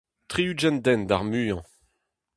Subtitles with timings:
[0.29, 1.63] Tri-ugent den d'ar muiañ.